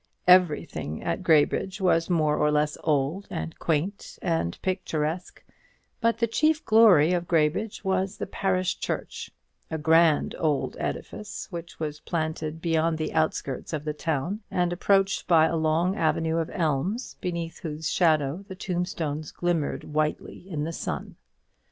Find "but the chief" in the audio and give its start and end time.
5.99-6.65